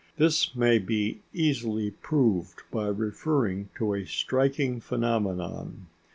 This 0.17 0.55
may 0.55 0.79
be 0.79 1.21
easily 1.31 1.91
proved 1.91 2.63
by 2.71 2.87
referring 2.87 3.69
to 3.75 3.93
a 3.93 4.03
striking 4.03 4.79
phenomenon. 4.79 5.85